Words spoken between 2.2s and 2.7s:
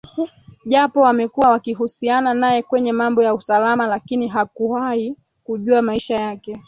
naye